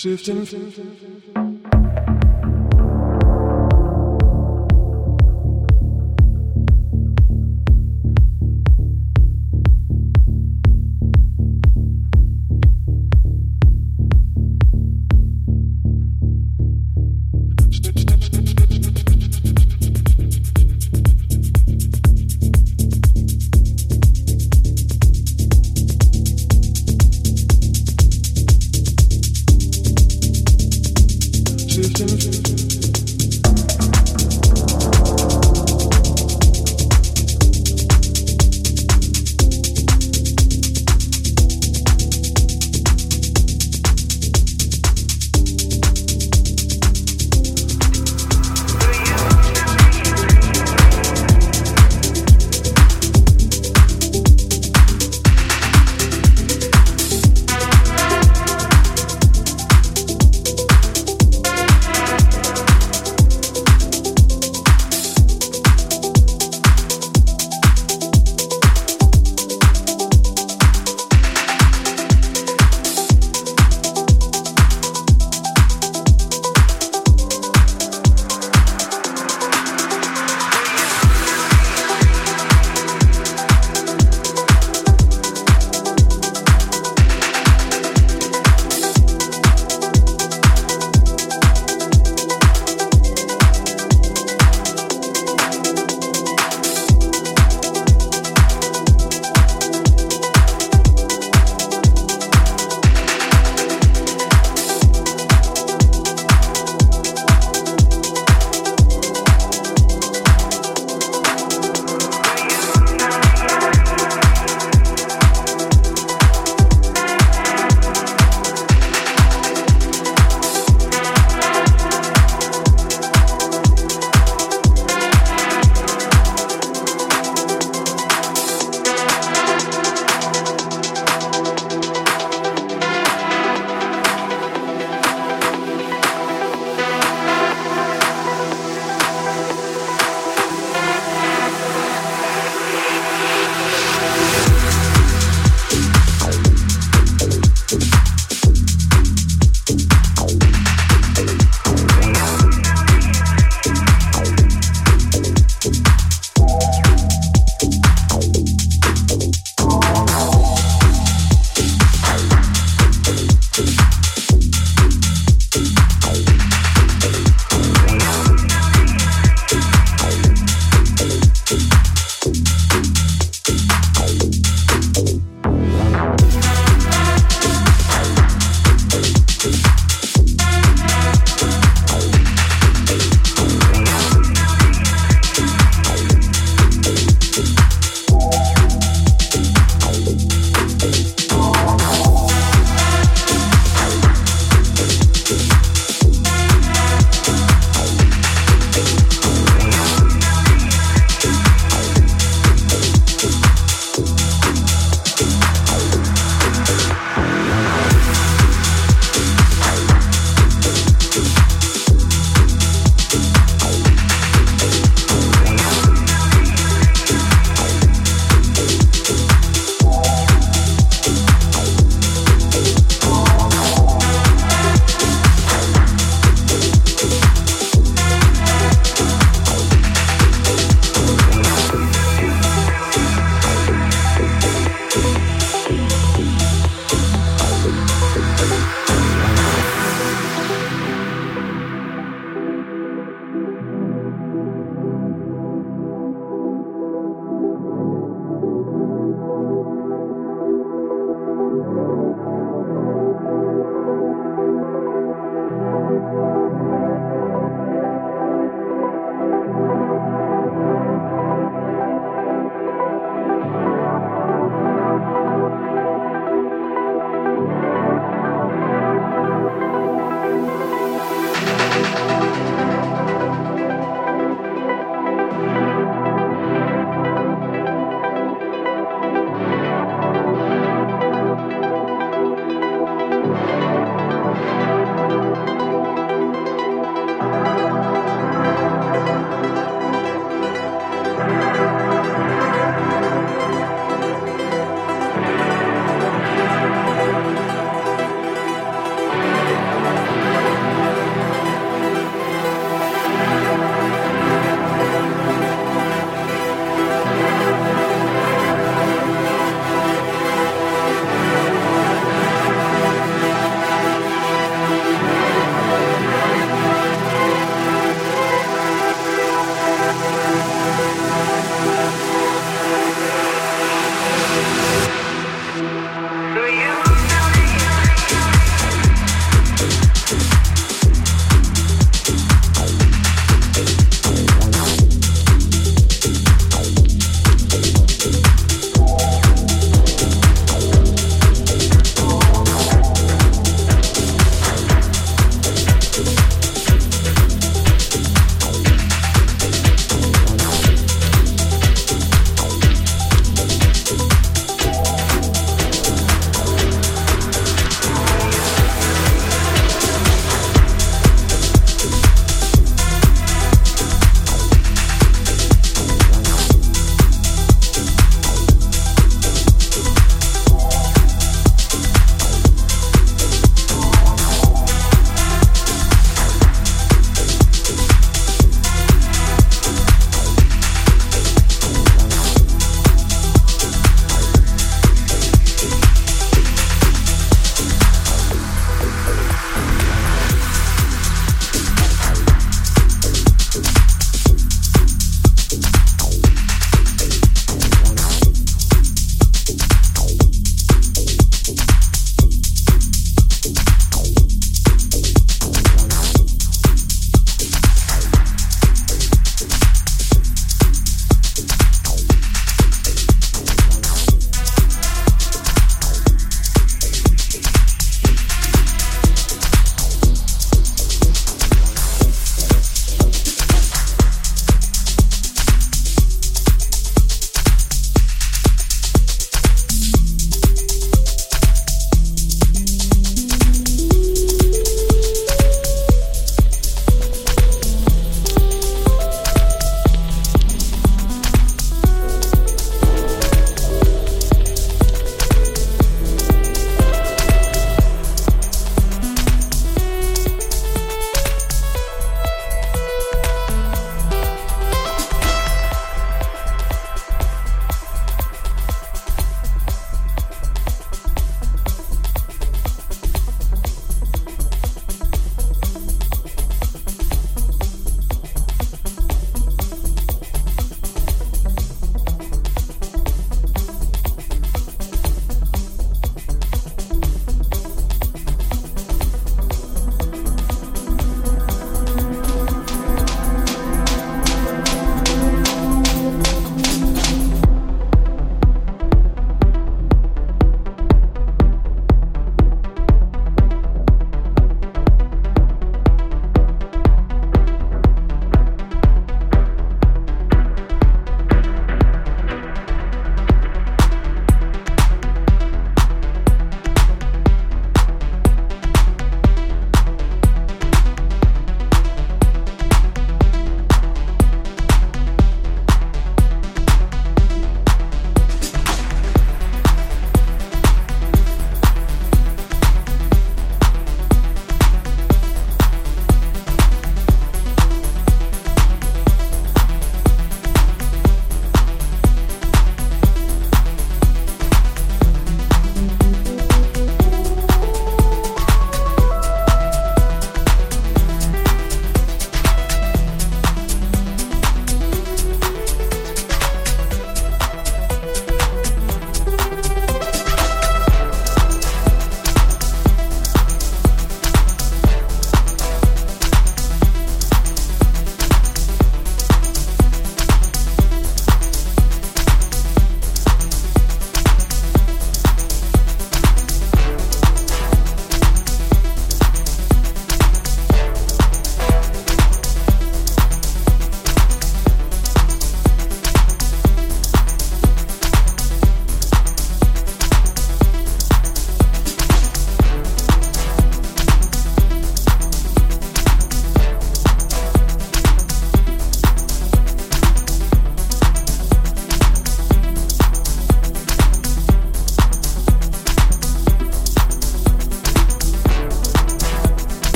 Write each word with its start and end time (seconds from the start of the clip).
Shifting. 0.00 1.09